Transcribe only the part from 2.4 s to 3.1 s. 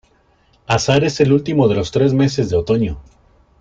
de otoño.